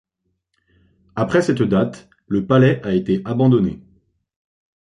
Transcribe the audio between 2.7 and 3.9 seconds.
a été abandonné.